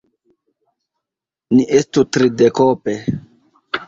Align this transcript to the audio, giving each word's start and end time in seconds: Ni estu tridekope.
Ni 1.57 1.65
estu 1.79 2.05
tridekope. 2.17 2.95